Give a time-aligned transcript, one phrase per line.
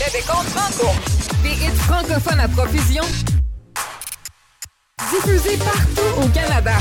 [0.00, 0.94] Le décompte franco.
[1.42, 3.02] Des hits francophones à profusion.
[5.10, 6.72] Diffusés partout au Canada.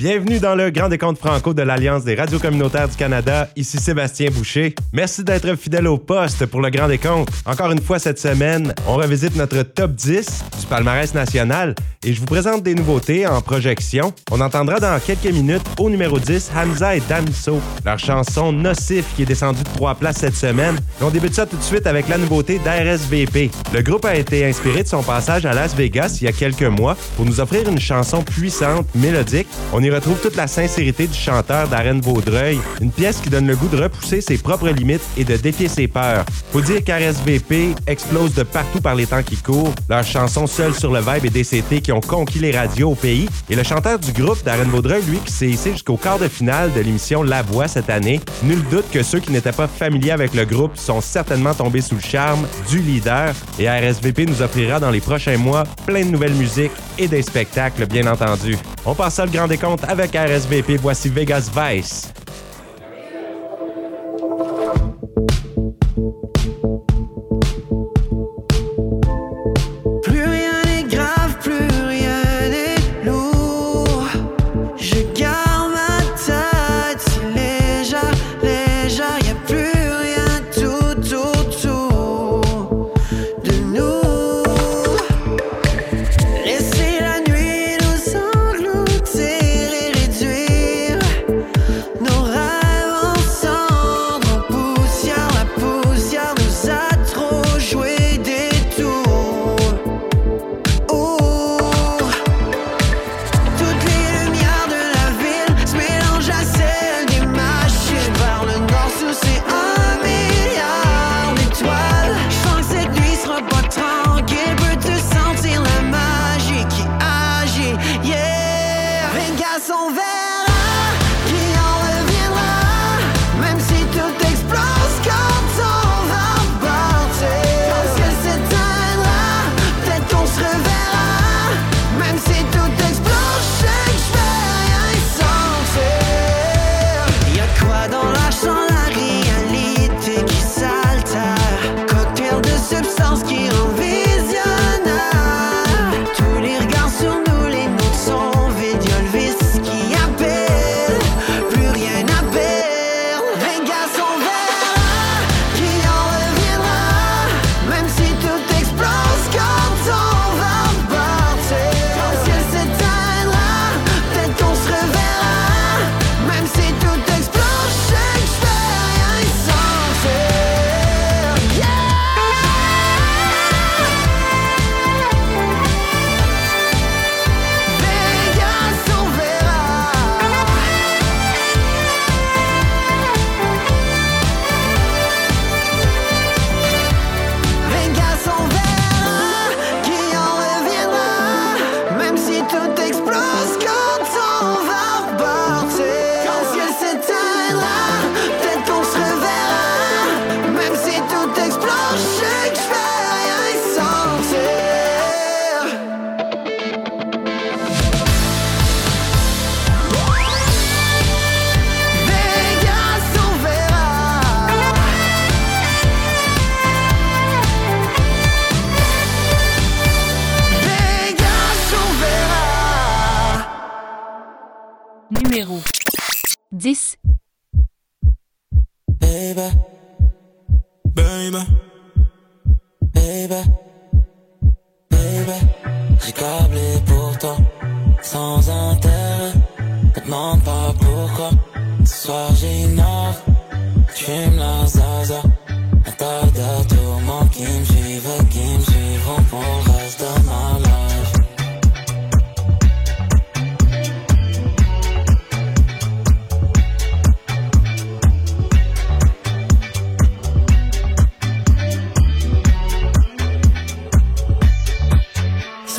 [0.00, 3.50] Bienvenue dans le Grand Décompte Franco de l'Alliance des radios communautaires du Canada.
[3.54, 4.74] Ici Sébastien Boucher.
[4.94, 7.28] Merci d'être fidèle au poste pour le Grand Décompte.
[7.44, 12.20] Encore une fois cette semaine, on revisite notre top 10 du palmarès national et je
[12.20, 14.14] vous présente des nouveautés en projection.
[14.30, 19.24] On entendra dans quelques minutes au numéro 10 Hamza et Damso, leur chanson Nocif qui
[19.24, 20.78] est descendue de trois places cette semaine.
[21.02, 23.50] On débute ça tout de suite avec la nouveauté d'RSVP.
[23.74, 26.62] Le groupe a été inspiré de son passage à Las Vegas il y a quelques
[26.62, 29.48] mois pour nous offrir une chanson puissante, mélodique.
[29.74, 33.68] On retrouve toute la sincérité du chanteur Darren Vaudreuil, une pièce qui donne le goût
[33.68, 36.24] de repousser ses propres limites et de défier ses peurs.
[36.52, 39.74] Faut dire qu'RSVP explose de partout par les temps qui courent.
[39.88, 43.28] Leur chanson Seul sur le vibe et DCT qui ont conquis les radios au pays.
[43.48, 46.72] Et le chanteur du groupe, Darren Vaudreuil, lui, qui s'est hissé jusqu'au quart de finale
[46.72, 48.20] de l'émission La Voix cette année.
[48.42, 51.96] Nul doute que ceux qui n'étaient pas familiers avec le groupe sont certainement tombés sous
[51.96, 53.34] le charme du leader.
[53.58, 57.86] Et RSVP nous offrira dans les prochains mois plein de nouvelles musiques et des spectacles,
[57.86, 58.56] bien entendu.
[58.84, 60.76] On passe ça le grand décompte avec RSVP.
[60.76, 62.19] Voici Vegas Vice.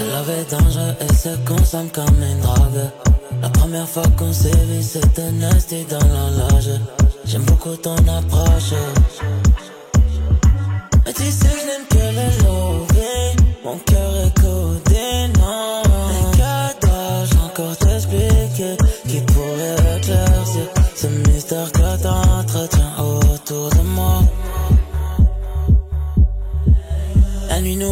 [0.10, 2.90] Love est dangereux et se consomme comme une drogue.
[3.42, 6.80] La première fois qu'on s'est vu, c'était nasty dans la loge.
[7.26, 8.74] J'aime beaucoup ton approche.
[11.06, 11.81] Mais tu sais que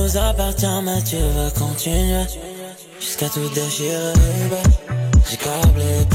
[0.10, 2.26] nous appartient, mais tu veux continuer.
[3.00, 4.14] Jusqu'à tout déchirer.
[5.30, 6.06] J'ai câblé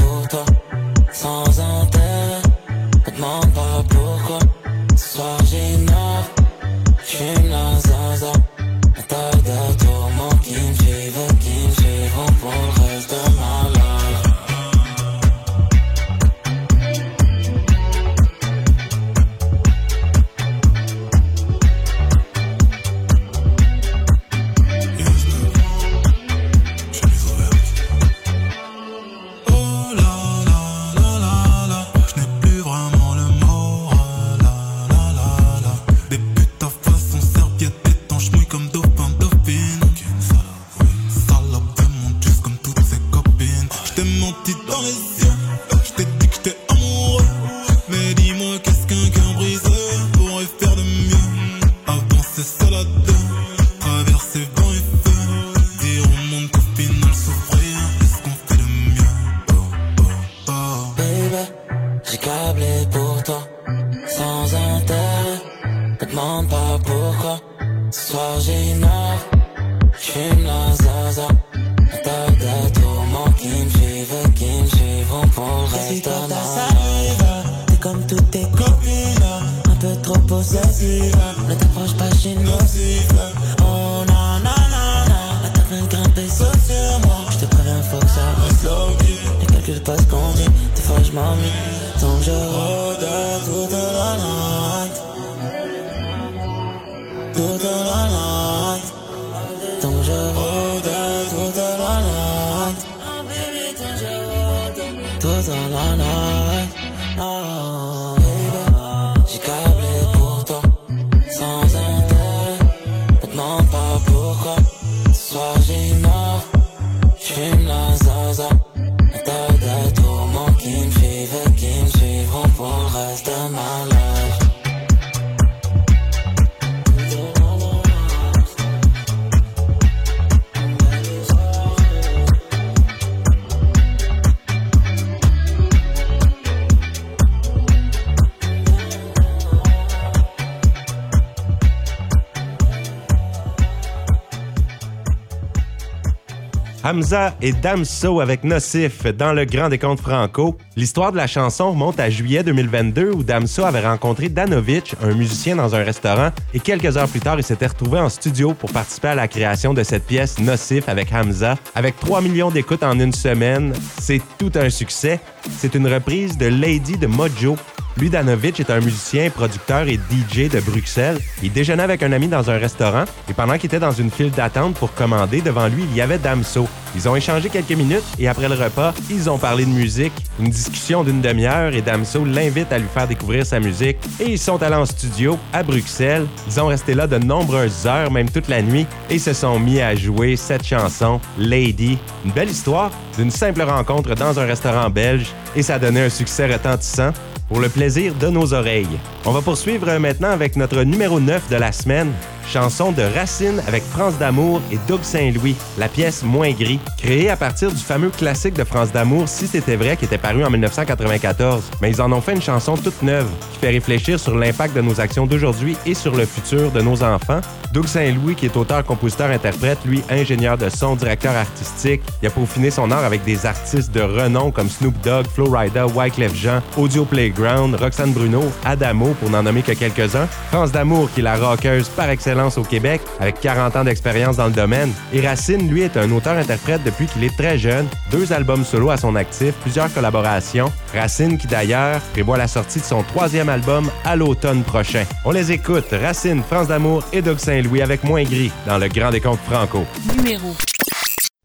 [146.95, 150.57] Hamza et Damso avec Nocif dans le Grand Décompte Franco.
[150.77, 155.57] L'histoire de la chanson remonte à juillet 2022 où Damso avait rencontré Danovic, un musicien
[155.57, 159.09] dans un restaurant, et quelques heures plus tard, il s'était retrouvé en studio pour participer
[159.09, 161.55] à la création de cette pièce Nocif avec Hamza.
[161.75, 165.19] Avec 3 millions d'écoutes en une semaine, c'est tout un succès.
[165.57, 167.57] C'est une reprise de Lady de Mojo,
[167.97, 171.19] lui, Danovic est un musicien, producteur et DJ de Bruxelles.
[171.41, 174.31] Il déjeunait avec un ami dans un restaurant et pendant qu'il était dans une file
[174.31, 176.67] d'attente pour commander, devant lui, il y avait Damso.
[176.93, 180.13] Ils ont échangé quelques minutes et après le repas, ils ont parlé de musique.
[180.39, 184.39] Une discussion d'une demi-heure et Damso l'invite à lui faire découvrir sa musique et ils
[184.39, 186.25] sont allés en studio à Bruxelles.
[186.47, 189.79] Ils ont resté là de nombreuses heures, même toute la nuit, et se sont mis
[189.79, 191.97] à jouer cette chanson, Lady.
[192.25, 196.09] Une belle histoire d'une simple rencontre dans un restaurant belge et ça a donné un
[196.09, 197.11] succès retentissant
[197.47, 198.99] pour le plaisir de nos oreilles.
[199.25, 202.11] On va poursuivre maintenant avec notre numéro 9 de la semaine,
[202.47, 207.37] chanson de Racine avec France d'Amour et Doug Saint-Louis, la pièce Moins gris, créée à
[207.37, 211.63] partir du fameux classique de France d'Amour Si c'était vrai qui était paru en 1994.
[211.81, 214.81] Mais ils en ont fait une chanson toute neuve qui fait réfléchir sur l'impact de
[214.81, 217.41] nos actions d'aujourd'hui et sur le futur de nos enfants.
[217.75, 222.31] Doug Saint-Louis, qui est auteur, compositeur, interprète, lui ingénieur de son, directeur artistique, il a
[222.31, 226.61] peaufiné son art avec des artistes de renom comme Snoop Dogg, Flo Rida, Wyclef Jean,
[226.77, 230.25] Audio Playground, Roxane Bruno, Adamo, pour n'en nommer que quelques-uns.
[230.51, 234.47] France d'Amour, qui est la rockeuse par excellence au Québec, avec 40 ans d'expérience dans
[234.47, 234.93] le domaine.
[235.11, 238.95] Et Racine, lui, est un auteur-interprète depuis qu'il est très jeune, deux albums solo à
[238.95, 240.71] son actif, plusieurs collaborations.
[240.93, 245.03] Racine, qui d'ailleurs prévoit la sortie de son troisième album à l'automne prochain.
[245.25, 249.09] On les écoute, Racine, France d'Amour et Doug Saint-Louis avec Moins Gris dans le Grand
[249.09, 249.85] Décompte Franco.
[250.15, 250.55] Numéro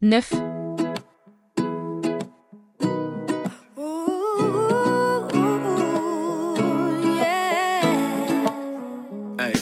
[0.01, 0.33] 9.
[9.39, 9.53] Hey.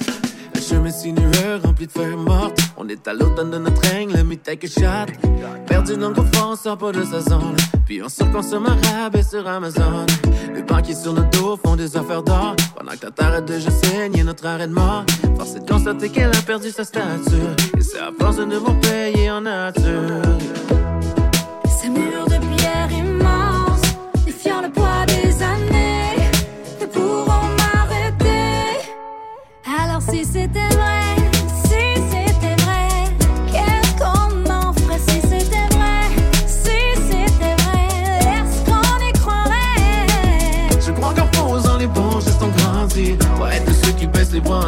[0.54, 2.60] Le chemin sinueux rempli de feuilles mortes.
[2.78, 5.12] On est à l'automne de notre règne, le mythe que chatte.
[5.66, 7.56] Perdu dans le confort, on sort pas de sa zone.
[7.86, 10.06] Puis on surconsomme un rabais sur Amazon.
[10.54, 12.56] Les banquiers sur nos dos font des affaires d'or.
[12.78, 15.06] Pendant que ta t'arrêtes de je saigne notre arrêt de mort.
[15.46, 17.36] C'est de constater qu'elle a perdu sa statue.
[17.78, 19.80] Et c'est à force de ne m'en payer en hâte.
[21.82, 23.82] Ces murs de pierre immense,
[24.26, 26.30] défiant le poids des années,
[26.80, 28.86] ne pourront m'arrêter.
[29.82, 31.16] Alors, si c'était vrai,
[31.64, 32.88] si c'était vrai,
[33.52, 35.00] qu'est-ce qu'on en ferait?
[35.00, 36.02] Si c'était vrai,
[36.46, 36.80] si
[37.10, 37.88] c'était vrai,
[38.22, 40.08] est-ce qu'on y croirait?
[40.80, 43.18] Je crois qu'en posant les banches, elles sont grandies.
[43.36, 44.68] On va être de ceux qui baissent les bras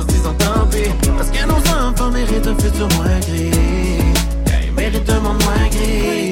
[2.52, 3.52] un futur moins gris.
[4.78, 6.31] Un monde moins gris.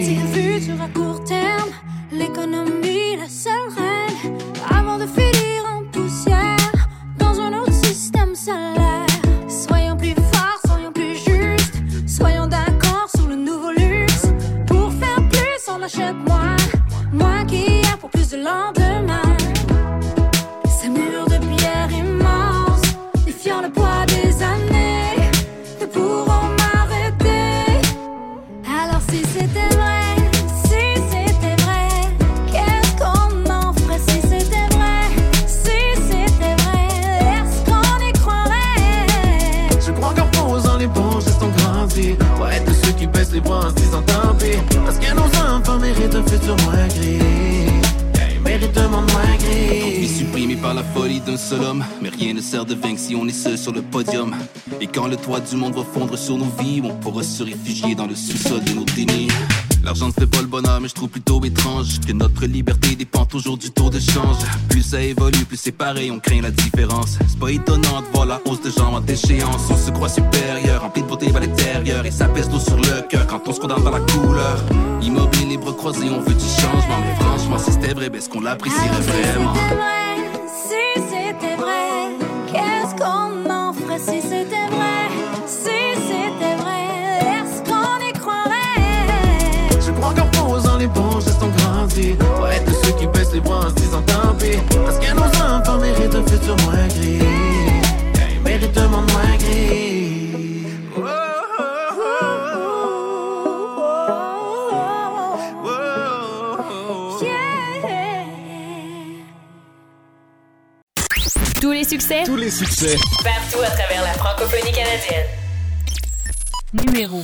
[46.29, 47.19] Futur moins gris
[48.43, 49.29] méritent un monde moins
[50.07, 51.83] supprimée par la folie d'un seul homme.
[52.01, 54.36] Mais rien ne sert de vaincre si on est seul sur le podium.
[54.81, 57.95] Et quand le toit du monde va fondre sur nos vies, on pourra se réfugier
[57.95, 59.29] dans le sous-sol de nos dénis.
[59.89, 63.25] L'argent ne fait pas le bonheur, mais je trouve plutôt étrange que notre liberté dépend
[63.25, 64.38] toujours du taux de change.
[64.69, 67.17] Plus ça évolue, plus c'est pareil, on craint la différence.
[67.27, 69.63] C'est pas étonnant de voir la hausse de gens en déchéance.
[69.67, 73.01] On se croit supérieur, rempli de beauté à l'intérieur, et ça pèse l'eau sur le
[73.10, 74.63] cœur quand on se condamne dans la couleur.
[75.01, 78.29] Immobile, les bras croisés, on veut du changement, mais franchement, si c'était vrai, ben, est-ce
[78.29, 79.53] qu'on l'apprécierait si vraiment?
[96.39, 100.29] Futur moins gris Yeah, Ils méritent un monde moins gris
[111.62, 112.96] Tous les succès, Tous les succès.
[113.24, 115.25] Partout à travers la francophonie canadienne.
[116.74, 117.24] numéro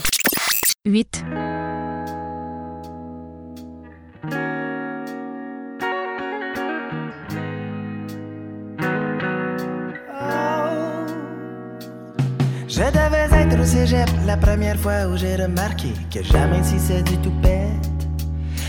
[0.86, 1.24] 8.
[14.26, 18.08] La première fois où j'ai remarqué que jamais si c'est du tout bête.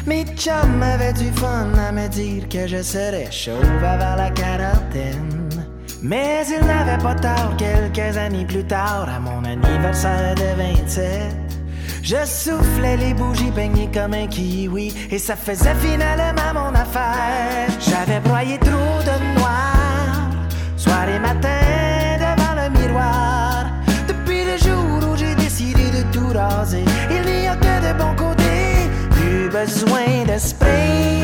[0.06, 5.48] Mes chums avaient du fun à me dire que je serais chauve avant la quarantaine.
[6.02, 11.36] Mais ils n'avaient pas tort quelques années plus tard, à mon anniversaire de 27.
[12.02, 17.68] Je soufflais les bougies peignées comme un kiwi et ça faisait finalement mon affaire.
[17.80, 20.30] J'avais broyé trop de noir,
[20.76, 21.55] soir et matin
[29.60, 31.20] besoin de spray,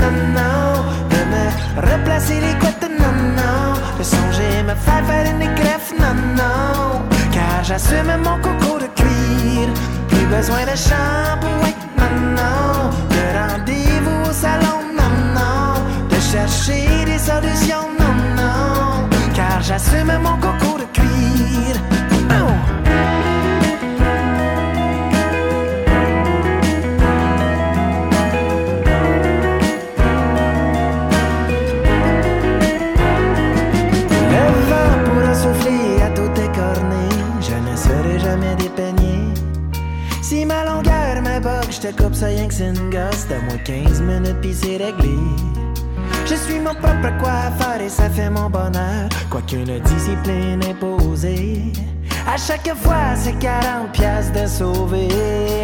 [0.00, 1.44] non, non, de me
[1.90, 7.64] replacer les couettes, non, non, de songer me faire faire une greffe, non, non, car
[7.68, 9.68] j'assume mon coco de cuir.
[10.08, 15.64] Plus besoin de shampoing, non, non, de rendez-vous au salon, non, non,
[16.12, 21.74] de chercher des solutions, non, non, car j'assume mon coco de cuir.
[41.80, 44.54] Me bug, je te coupe ça rien que c'est une gosse moins 15 minutes pis
[44.54, 45.16] c'est réglé.
[46.26, 51.72] Je suis mon propre coiffeur et ça fait mon bonheur, quoiqu'une discipline imposée.
[52.26, 55.08] À chaque fois, c'est 40 piastres de sauver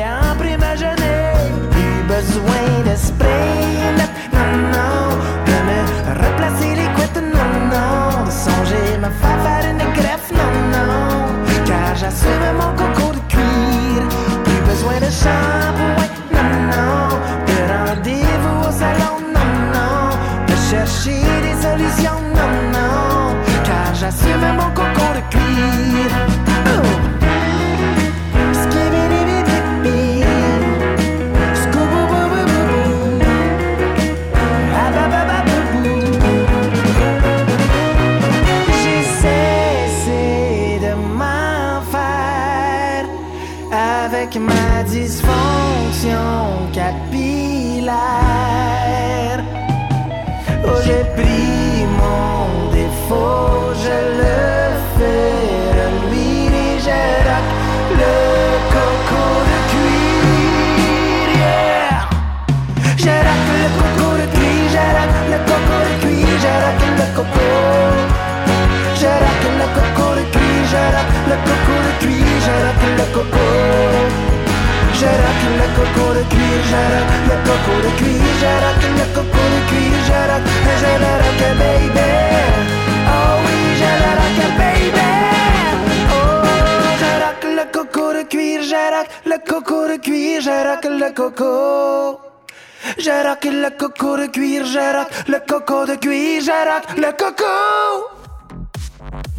[0.04, 1.32] en prime à jeûner.
[1.70, 3.28] Plus besoin de spray,
[4.32, 5.80] non, non, de me
[6.24, 11.94] replacer les couettes, non, non, de songer me faire faire une greffe, non, non, car
[11.94, 14.08] j'assume mon coco de cuir.
[14.44, 15.55] Plus besoin de shampoing,
[21.96, 24.66] solutions, non, non, car j'assume mon.
[90.06, 92.20] Cuir, j'arrache le coco.
[92.98, 98.15] J'arrache le coco de cuir, j'arrache le coco de cuir, j'arrache le coco.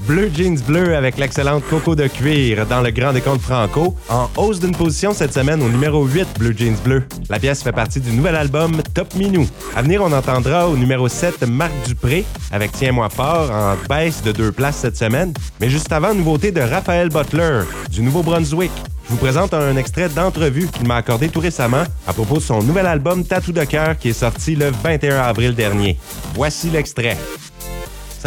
[0.07, 4.61] Bleu Jeans Bleu avec l'excellente Coco de cuir dans le Grand Décompte Franco, en hausse
[4.61, 7.03] d'une position cette semaine au numéro 8 Bleu Jeans Bleu.
[7.29, 9.45] La pièce fait partie du nouvel album Top Minou.
[9.75, 12.23] À venir, on entendra au numéro 7 Marc Dupré
[12.53, 15.33] avec Tiens-moi fort en baisse de deux places cette semaine.
[15.59, 18.71] Mais juste avant, nouveauté de Raphaël Butler du Nouveau-Brunswick.
[19.07, 22.63] Je vous présente un extrait d'entrevue qu'il m'a accordé tout récemment à propos de son
[22.63, 25.97] nouvel album Tatou de cœur qui est sorti le 21 avril dernier.
[26.33, 27.17] Voici l'extrait.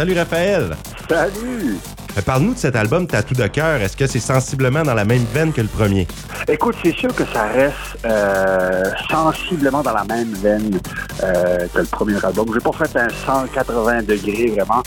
[0.01, 0.75] Salut Raphaël!
[1.07, 2.00] Salut!
[2.17, 3.81] Euh, Parle-nous de cet album Tatou de cœur.
[3.81, 6.07] Est-ce que c'est sensiblement dans la même veine que le premier?
[6.47, 7.75] Écoute, c'est sûr que ça reste
[8.05, 10.79] euh, sensiblement dans la même veine
[11.23, 12.47] euh, que le premier album.
[12.53, 14.83] J'ai pas fait un 180 degrés vraiment,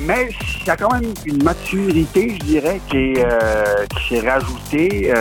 [0.00, 0.30] mais
[0.60, 3.26] il y a quand même une maturité, je dirais, qui est,
[3.94, 5.12] qui s'est rajoutée.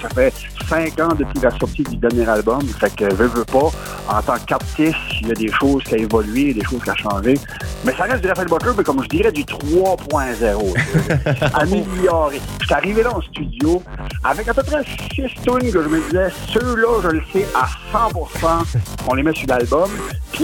[0.00, 0.32] Ça fait
[0.68, 3.70] cinq ans depuis la sortie du dernier album, fait que veux, veux pas.
[4.08, 7.10] En tant qu'artiste, il y a des choses qui ont évolué, des choses qui ont
[7.10, 7.34] changé.
[7.84, 10.51] Mais ça reste du Raphaël Butler, mais comme je dirais, du 3.0.
[11.54, 12.40] amélioré.
[12.60, 13.82] Je suis arrivé là en studio
[14.24, 14.82] avec à peu près
[15.14, 18.78] six tunes que je me disais, ceux-là, je le sais à 100%,
[19.08, 19.90] on les met sur l'album.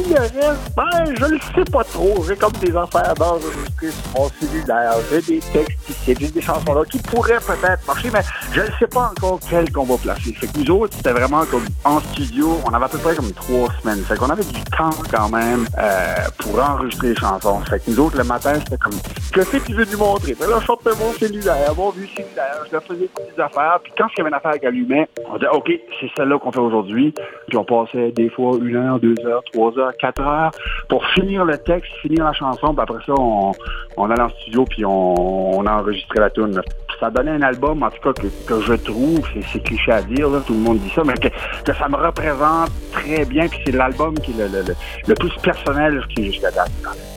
[0.03, 2.25] Puis le reste, ben, je le sais pas trop.
[2.29, 4.95] J'ai comme des affaires d'enregistrer sur mon cellulaire.
[5.11, 8.21] J'ai des textes ici, j'ai des chansons là qui pourraient peut-être marcher, mais
[8.53, 10.33] je ne sais pas encore quelles qu'on va placer.
[10.35, 13.33] Fait que nous autres, c'était vraiment comme en studio, on avait à peu près comme
[13.33, 13.99] trois semaines.
[14.05, 17.59] Fait qu'on avait du temps quand même euh, pour enregistrer les chansons.
[17.69, 18.95] Fait que nous autres, le matin, c'était comme,
[19.33, 20.37] que tu veux nous montrer?
[20.39, 23.79] Ben là, je sortais mon cellulaire, mon vieux cellulaire, je leur faisais des affaires.
[23.83, 25.71] Puis quand il y avait une affaire qui allumait, on disait, OK,
[26.01, 27.15] c'est celle-là qu'on fait aujourd'hui.
[27.49, 30.51] Puis on passait des fois une heure, deux heures, trois heures, quatre heures
[30.89, 32.75] pour finir le texte, finir la chanson.
[32.75, 33.53] Puis après ça, on,
[33.97, 36.61] on allait en studio puis on, on enregistrait la tune.
[37.01, 40.03] Ça donnait un album, en tout cas, que, que je trouve, c'est- c'est cliché à
[40.03, 43.47] dire, là, tout le monde dit ça, mais que, que ça me représente très bien.
[43.47, 44.75] Puis c'est l'album qui est le, le- le-
[45.07, 46.71] le plus personnel qui est jusqu'à date.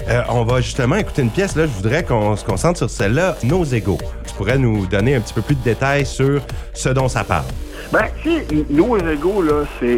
[0.07, 1.55] Euh, on va justement écouter une pièce.
[1.55, 3.97] Là, je voudrais qu'on se concentre sur celle-là, Nos égaux.
[4.27, 6.41] Tu pourrais nous donner un petit peu plus de détails sur
[6.73, 7.45] ce dont ça parle.
[7.91, 9.97] Ben, tu sais, nos égaux, là, c'est.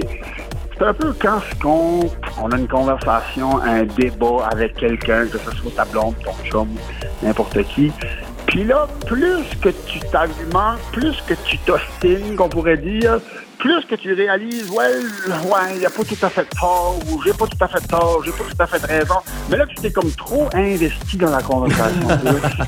[0.77, 1.39] C'est un peu quand
[2.41, 6.67] on a une conversation, un débat avec quelqu'un, que ce soit ta blonde, ton chum,
[7.21, 7.91] n'importe qui.
[8.47, 13.19] Puis là, plus que tu t'argumentes, plus que tu t'ostines, qu'on pourrait dire,
[13.63, 14.91] plus que tu réalises, ouais,
[15.45, 17.80] ouais, il n'y a pas tout à fait tort, ou j'ai pas tout à fait
[17.88, 19.15] tort, j'ai pas tout à fait raison.
[19.49, 22.10] Mais là, tu t'es comme trop investi dans la conversation.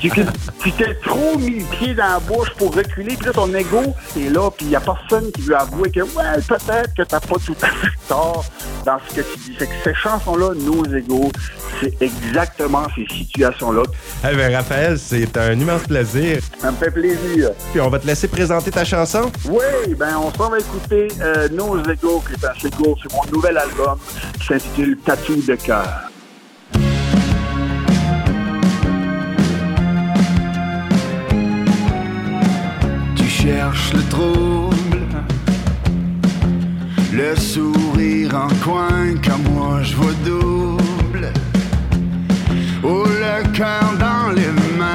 [0.62, 3.82] tu t'es- trop mis le pied dans la bouche pour reculer, puis là, ton ego
[4.18, 7.20] est là, puis il n'y a personne qui veut avouer que, ouais, peut-être que t'as
[7.20, 8.46] pas tout à fait tort
[8.86, 9.56] dans ce que tu dis.
[9.56, 11.30] Fait que ces chansons-là, nos égaux,
[11.80, 13.82] c'est exactement ces situations-là.
[14.30, 16.40] Eh bien, Raphaël, c'est un immense plaisir.
[16.58, 17.50] Ça me fait plaisir.
[17.72, 19.30] Puis on va te laisser présenter ta chanson.
[19.46, 23.30] Oui, ben on s'en va écouter euh, Nos Égaux, qui est un single sur mon
[23.32, 23.98] nouvel album
[24.38, 26.10] qui s'intitule Tatou de cœur.
[33.16, 34.45] Tu cherches le trouble,
[37.16, 41.32] le sourire en coin, comme moi je vois double.
[42.82, 44.86] Oh, le cœur dans les mains.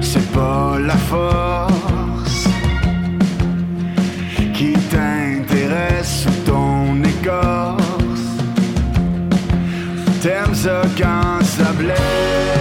[0.00, 2.48] C'est pas la force
[4.52, 8.28] qui t'intéresse ou ton écorce.
[10.20, 12.53] T'aimes ça quand ça blesse,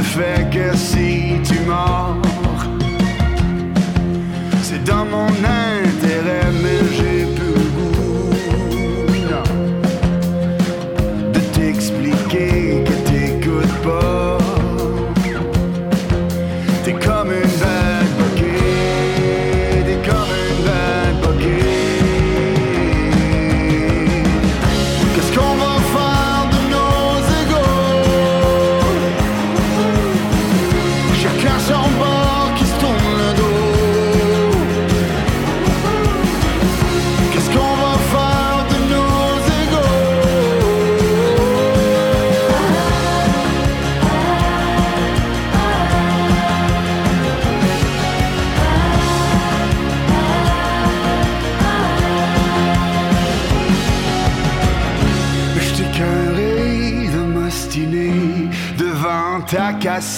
[0.00, 2.16] le fais que si tu mords,
[4.62, 7.09] c'est dans mon intérêt, mais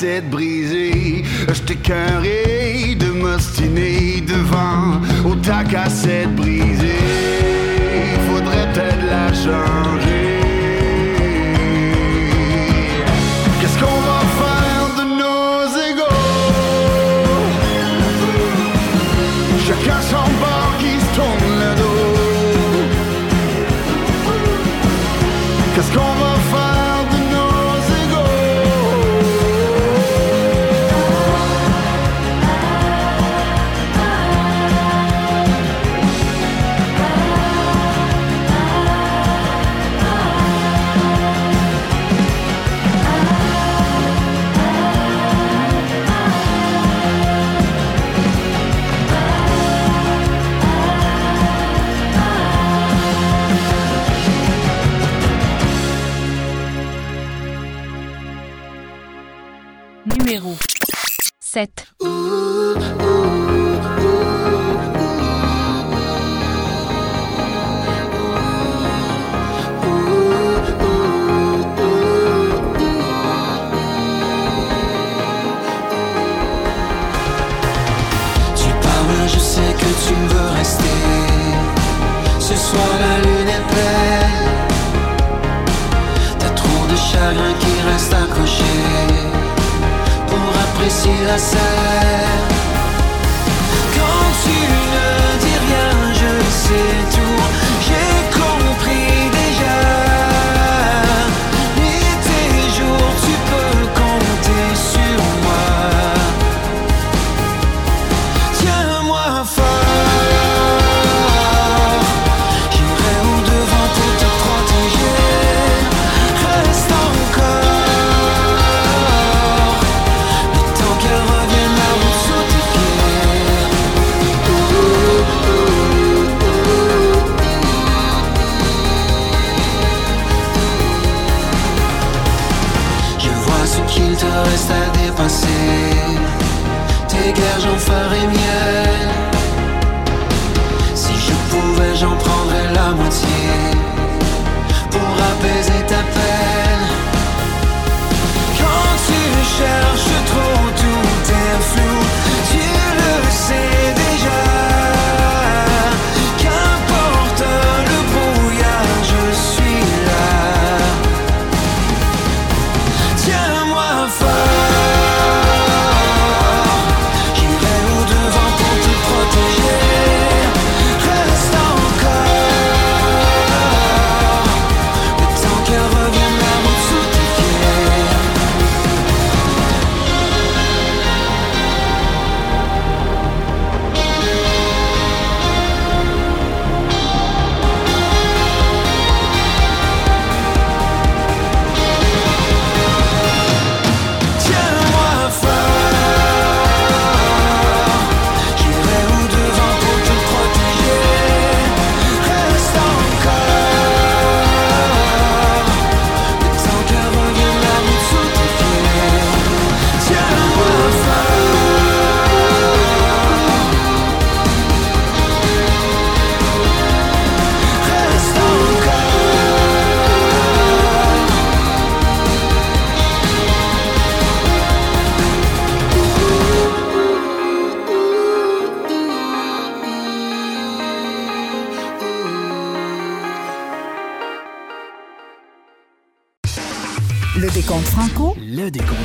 [0.02, 1.22] tête brisée.
[1.52, 5.00] J'étais carré de m'ostiner devant.
[5.24, 6.98] Au ta cassette brisée,
[8.26, 10.01] faudrait peut-être la changer.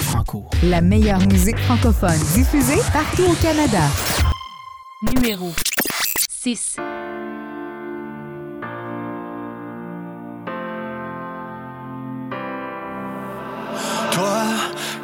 [0.02, 0.46] franco.
[0.64, 3.82] La meilleure musique francophone diffusée partout au Canada.
[5.16, 5.52] Numéro
[6.30, 6.78] 6.
[14.12, 14.44] Toi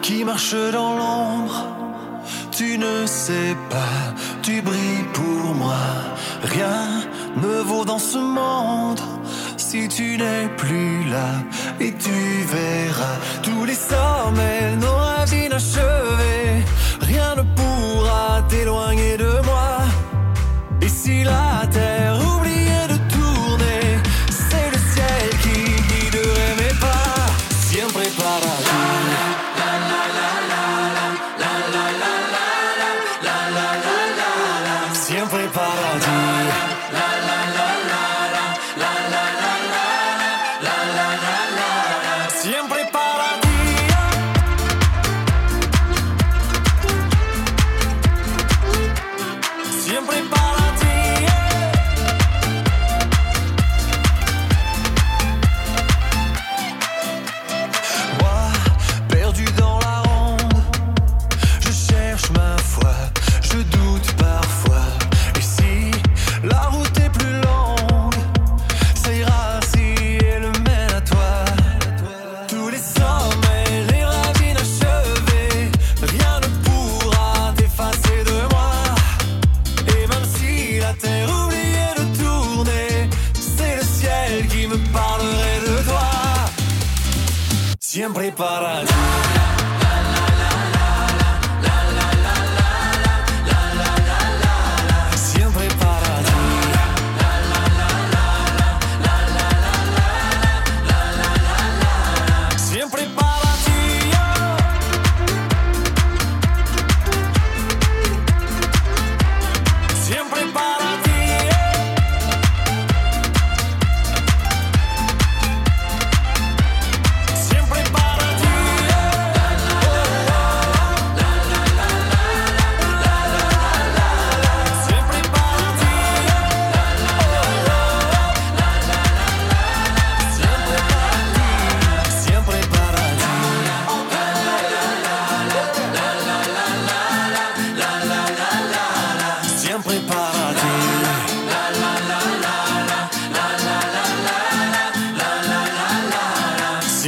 [0.01, 1.67] qui marches dans l'ombre,
[2.51, 4.13] tu ne sais pas,
[4.43, 5.81] tu brilles pour moi.
[6.43, 7.01] Rien
[7.37, 8.99] ne vaut dans ce monde
[9.73, 11.29] si tu n'es plus là
[11.79, 12.19] et tu
[12.55, 16.53] verras tous les sommets, nos rêves inachevés.
[17.01, 19.69] Rien ne pourra t'éloigner de moi.
[20.79, 21.92] Et si la terre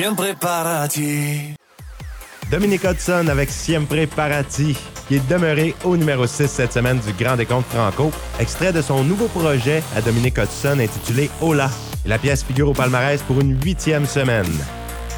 [0.05, 0.35] Siempre.
[2.51, 7.35] Dominique Hudson avec Siempre Parati, qui est demeuré au numéro 6 cette semaine du Grand
[7.35, 11.71] Décompte Franco, extrait de son nouveau projet à Dominique Hudson intitulé Hola.
[12.05, 14.45] La pièce figure au palmarès pour une huitième semaine.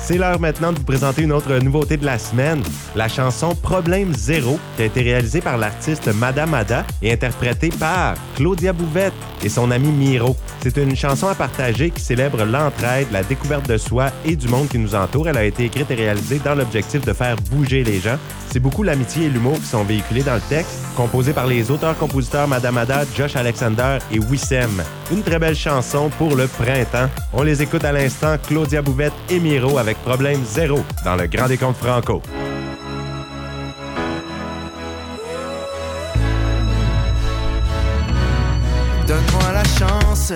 [0.08, 2.64] C'est l'heure maintenant de vous présenter une autre nouveauté de la semaine,
[2.96, 8.16] la chanson Problème Zéro, qui a été réalisée par l'artiste Madame Ada et interprétée par
[8.38, 9.12] Claudia Bouvette
[9.44, 10.38] et son ami Miro.
[10.62, 14.70] C'est une chanson à partager qui célèbre l'entraide, la découverte de soi et du monde
[14.70, 15.28] qui nous entoure.
[15.28, 18.18] Elle a été écrite et réalisée dans l'objectif de faire bouger les gens.
[18.50, 22.48] C'est beaucoup l'amitié et l'humour qui sont véhiculés dans le texte, composé par les auteurs-compositeurs
[22.48, 24.82] Madame Ada, Josh Alexander et Wissem.
[25.12, 27.10] Une très belle chanson pour le printemps.
[27.34, 31.48] On les écoute à l'instant, Claudia Bouvette et Miro avec Problème Zéro dans le Grand
[31.48, 32.22] Décompte Franco.
[39.08, 40.34] Donne-moi la chance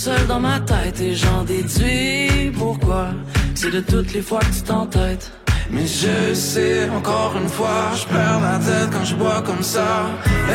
[0.00, 3.08] seul dans ma tête et j'en déduis pourquoi.
[3.54, 5.30] C'est de toutes les fois que tu t'entêtes.
[5.70, 9.90] Mais je sais, encore une fois, je perds la tête quand je bois comme ça.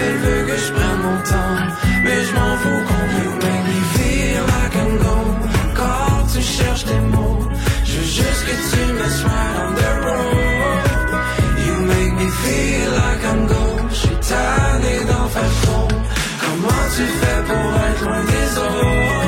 [0.02, 1.58] Elle veut que je prenne mon temps,
[2.04, 5.38] mais je m'en fous qu'on you make me feel like I'm gone.
[5.82, 7.44] Quand tu cherches tes mots,
[7.88, 10.84] je veux juste que tu me right on the road.
[11.66, 13.90] You make me feel like I'm gone.
[13.92, 15.88] Je suis tanné d'en faire trop.
[16.44, 19.25] Comment tu fais pour être loin des autres?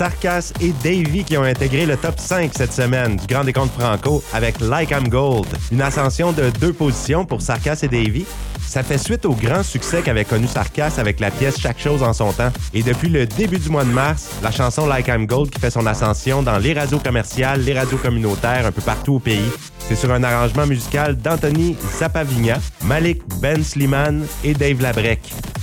[0.00, 4.24] Sarkas et Davy qui ont intégré le top 5 cette semaine du Grand Décompte Franco
[4.32, 5.46] avec Like I'm Gold.
[5.70, 8.24] Une ascension de deux positions pour Sarkas et Davy.
[8.66, 12.14] Ça fait suite au grand succès qu'avait connu Sarkas avec la pièce Chaque chose en
[12.14, 12.50] son temps.
[12.72, 15.70] Et depuis le début du mois de mars, la chanson Like I'm Gold qui fait
[15.70, 19.52] son ascension dans les radios commerciales, les radios communautaires un peu partout au pays.
[19.80, 25.20] C'est sur un arrangement musical d'Anthony Zapavigna, Malik Ben Sliman et Dave Labrec.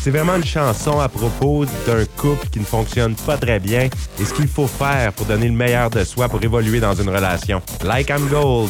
[0.07, 4.23] C'est vraiment une chanson à propos d'un couple qui ne fonctionne pas très bien et
[4.23, 7.61] ce qu'il faut faire pour donner le meilleur de soi pour évoluer dans une relation.
[7.83, 8.69] Like I'm Gold.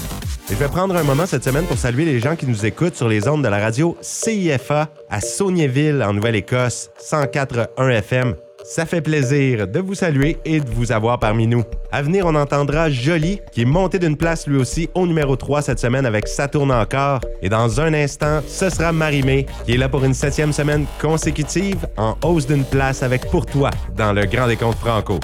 [0.49, 2.95] Et je vais prendre un moment cette semaine pour saluer les gens qui nous écoutent
[2.95, 8.33] sur les ondes de la radio CIFA à Sauniéville, en Nouvelle-Écosse, 104.1 FM.
[8.69, 11.63] Ça fait plaisir de vous saluer et de vous avoir parmi nous.
[11.89, 15.61] À venir, on entendra Jolie, qui est monté d'une place lui aussi au numéro 3
[15.61, 17.21] cette semaine avec Ça tourne encore.
[17.41, 21.87] Et dans un instant, ce sera Marimé, qui est là pour une septième semaine consécutive
[21.95, 25.21] en hausse d'une place avec Pour toi dans le Grand Décompte Franco.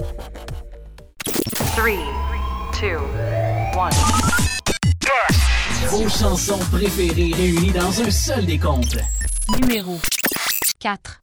[1.76, 1.84] 3,
[2.82, 2.88] 2,
[3.78, 3.90] 1.
[5.90, 8.98] Vos chansons préférées réunies dans un seul décompte.
[9.60, 10.00] Numéro
[10.80, 11.20] 4.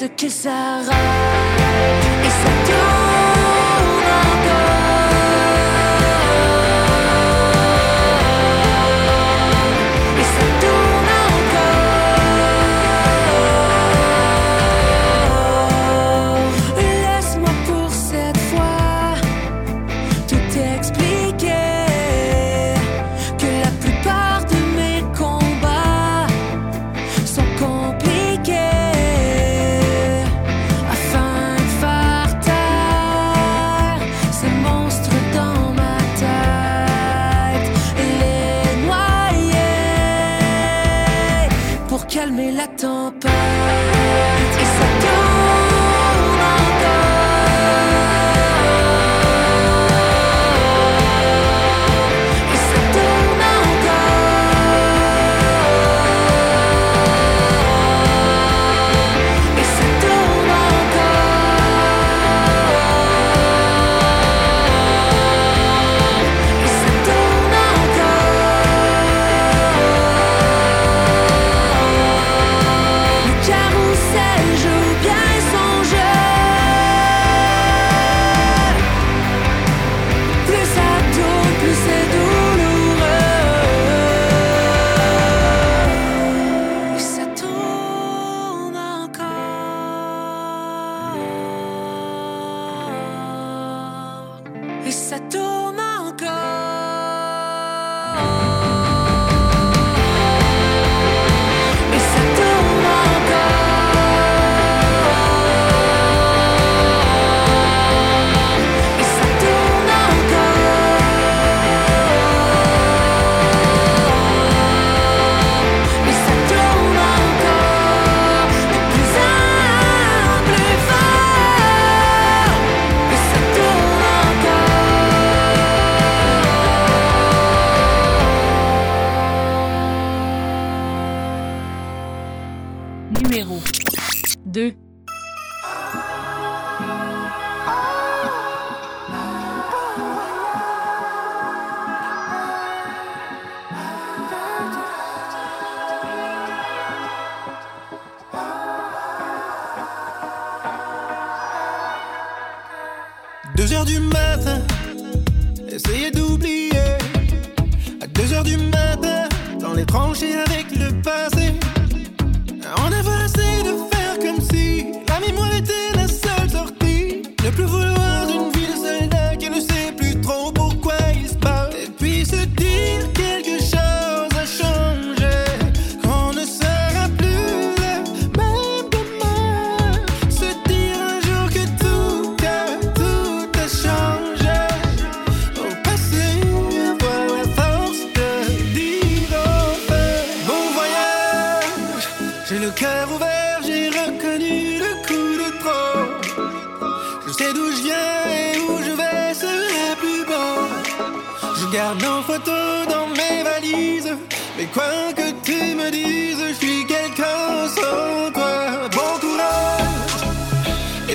[0.00, 0.80] Ce et ça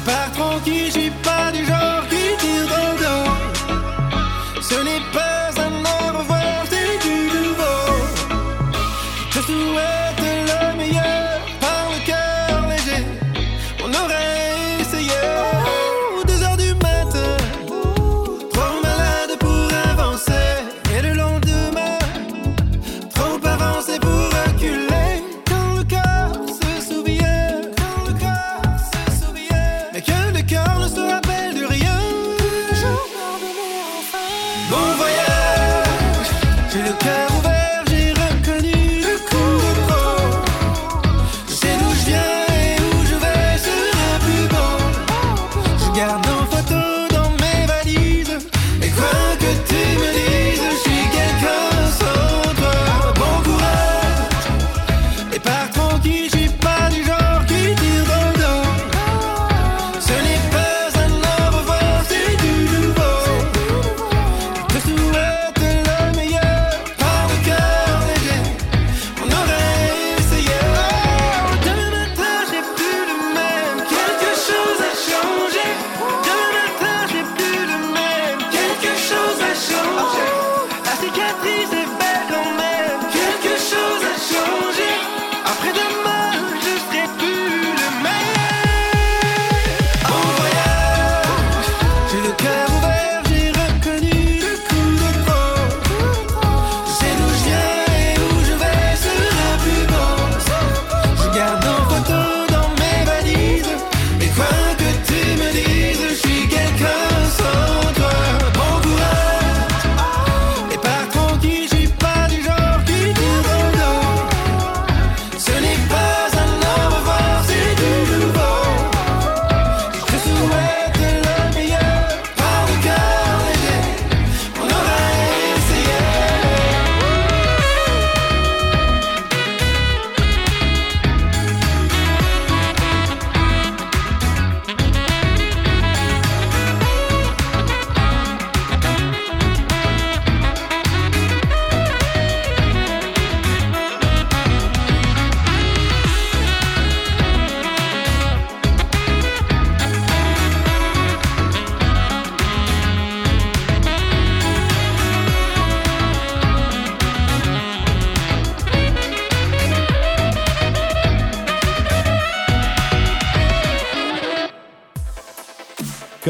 [0.06, 0.85] pars tranquille,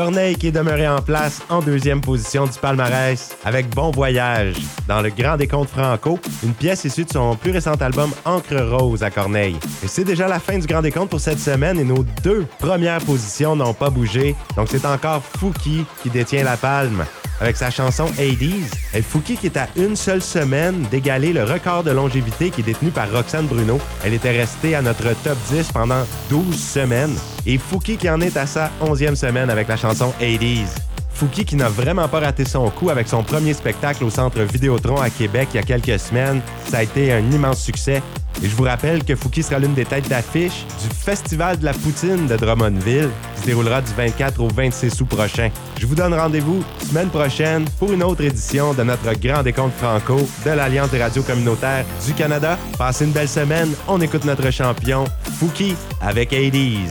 [0.05, 4.55] Corneille qui est demeuré en place en deuxième position du palmarès avec Bon Voyage
[4.87, 9.01] dans le Grand Décompte Franco, une pièce issue de son plus récent album Encre Rose
[9.01, 9.57] à Corneille.
[9.83, 13.01] Et c'est déjà la fin du Grand Décompte pour cette semaine et nos deux premières
[13.01, 14.35] positions n'ont pas bougé.
[14.55, 17.03] Donc c'est encore Fouki qui détient la palme
[17.39, 18.71] avec sa chanson 80s.
[18.93, 22.65] Et Fouki qui est à une seule semaine d'égaler le record de longévité qui est
[22.65, 23.79] détenu par Roxane Bruno.
[24.03, 27.15] Elle était restée à notre top 10 pendant 12 semaines.
[27.45, 30.94] Et Fouki qui en est à sa 11e semaine avec la chanson 80s.
[31.15, 34.97] Fouki qui n'a vraiment pas raté son coup avec son premier spectacle au Centre Vidéotron
[34.97, 36.41] à Québec il y a quelques semaines.
[36.69, 38.03] Ça a été un immense succès.
[38.43, 41.71] Et je vous rappelle que Fouki sera l'une des têtes d'affiche du Festival de la
[41.71, 45.49] Poutine de Drummondville qui se déroulera du 24 au 26 août prochain.
[45.79, 50.17] Je vous donne rendez-vous semaine prochaine pour une autre édition de notre Grand Décompte Franco
[50.45, 52.57] de l'Alliance des radios communautaires du Canada.
[52.77, 53.69] Passez une belle semaine.
[53.87, 55.05] On écoute notre champion
[55.39, 56.89] Fouki avec 80s.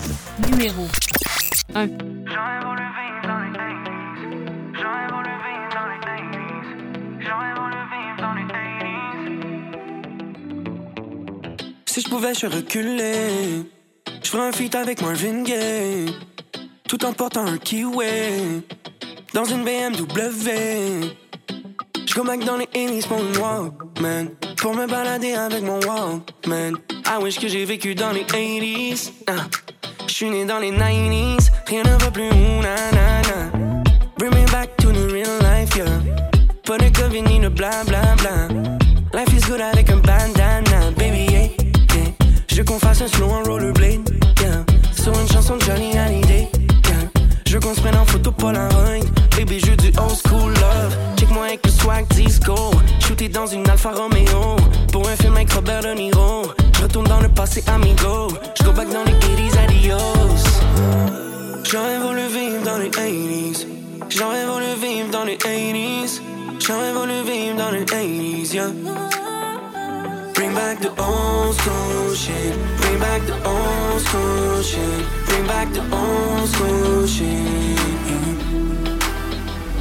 [0.51, 0.87] Numéro
[1.75, 1.89] 1.
[11.95, 13.63] Si je pouvais, je reculer.
[14.21, 16.13] Je ferais un feat avec Marvin Gaye.
[16.89, 18.65] Tout en portant un kiwi.
[19.33, 21.15] Dans une BMW.
[22.05, 24.27] Je go back dans les 80s pour une Walkman.
[24.57, 26.73] Pour me balader avec mon Walkman.
[27.07, 29.13] I wish que j'ai vécu dans les 80s.
[29.29, 29.47] Ah.
[30.09, 31.53] Je suis né dans les 90s.
[31.69, 32.29] Rien ne va plus.
[32.61, 33.53] Na, na, na.
[34.19, 35.87] Bring me back to the real life, yeah.
[36.67, 38.49] Pas de COVID ni de bla bla bla.
[39.15, 40.34] Life is good avec un bandana,
[42.65, 44.09] qu'on fasse un slow en rollerblade,
[44.41, 44.65] yeah.
[44.93, 46.49] Sur une chanson de Johnny Hallyday,
[46.89, 47.11] yeah.
[47.47, 49.05] Je veux qu'on se prenne en photo Polaroid,
[49.37, 50.97] baby, je du old school love.
[51.17, 52.55] Check-moi avec le swag disco,
[53.01, 54.57] shooté dans une Alfa Romeo.
[54.93, 56.43] Pour un film avec Robert De Niro,
[56.83, 58.29] retourne dans le passé, amigo.
[58.59, 60.45] Je go back dans les 80s, adios.
[61.71, 63.67] J'aurais voulu vivre dans les 80s.
[64.11, 66.21] J'aurais voulu vivre dans les 80s.
[66.61, 68.71] J'aurais voulu vivre dans les 80s, yeah.
[70.45, 72.55] Bring back the old school shit.
[72.77, 75.07] Bring back the old school shit.
[75.25, 77.79] Bring back the old school shit.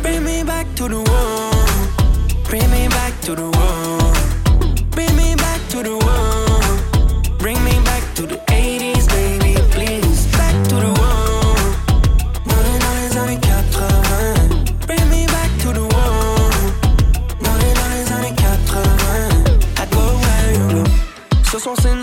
[0.01, 2.45] Bring me back to the world.
[2.47, 4.91] Bring me back to the world.
[4.91, 7.39] Bring me back to the world.
[7.39, 8.52] Bring me back to the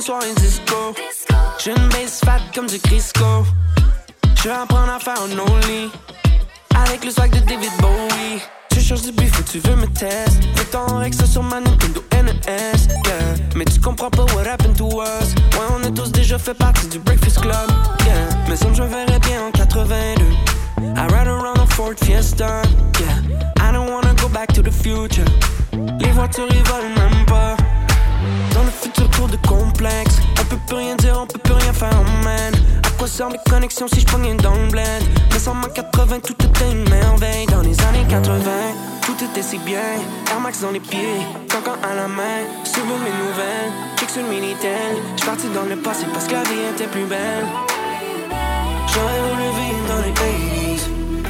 [0.00, 0.94] une soirée disco.
[1.62, 3.44] J'ai une bass fat comme du Crisco.
[4.36, 5.90] Je vais apprendre à faire un only.
[6.74, 8.40] Avec le swag de David Bowie.
[8.70, 10.40] Tu cherches du bif tu veux me test.
[10.54, 12.30] Fais ton Rex sur ma Nintendo NES.
[12.46, 13.34] Yeah.
[13.54, 15.34] Mais tu comprends pas what happened to us.
[15.52, 17.68] Ouais, on est tous déjà fait partie du Breakfast Club.
[18.06, 18.14] Yeah.
[18.48, 20.24] Mais ça, je verrais bien en 82.
[20.80, 22.62] I ride around a Ford Fiesta.
[22.98, 23.68] Yeah.
[23.68, 25.24] I don't wanna go back to the future.
[25.98, 27.56] Les voitures, ils volent même pas.
[28.54, 32.02] Dans le futur de complexe On peut plus rien dire, on peut plus rien faire,
[32.24, 32.54] man
[32.84, 35.02] À quoi servent les connexions si je pognais dans le bled
[35.32, 37.46] Mais sans ma 80, tout était une merveille.
[37.46, 38.40] Dans les années 80,
[39.02, 39.98] tout était si bien.
[40.30, 42.40] Air Max dans les pieds, cancan à la main.
[42.64, 46.42] Suivre mes nouvelles, check sur le Minitel J'suis parti dans le passé parce que la
[46.42, 47.46] vie était plus belle.
[48.92, 50.82] J'aurais voulu vivre dans les 80s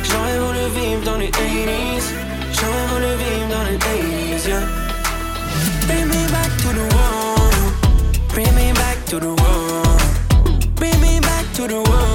[0.02, 4.60] J'aurais voulu vivre dans les 80s J'aurais voulu vivre dans les 80s, yeah.
[5.86, 7.39] Bring me back to the world.
[8.32, 10.76] Bring me back to the world.
[10.76, 12.09] Bring me back to the world.